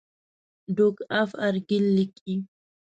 [0.75, 2.35] ډوک آف ارګایل لیکي.